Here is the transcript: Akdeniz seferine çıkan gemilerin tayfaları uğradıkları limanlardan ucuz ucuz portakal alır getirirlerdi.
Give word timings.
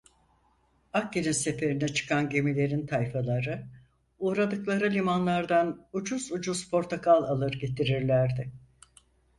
Akdeniz 0.93 1.41
seferine 1.43 1.87
çıkan 1.87 2.29
gemilerin 2.29 2.85
tayfaları 2.87 3.67
uğradıkları 4.19 4.91
limanlardan 4.91 5.87
ucuz 5.93 6.31
ucuz 6.31 6.69
portakal 6.69 7.23
alır 7.23 7.51
getirirlerdi. 7.51 8.51